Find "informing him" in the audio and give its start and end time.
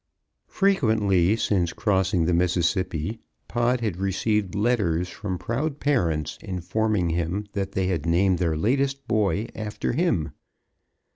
6.41-7.45